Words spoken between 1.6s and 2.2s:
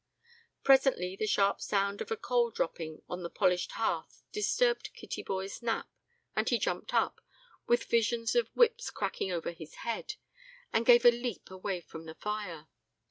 sound of a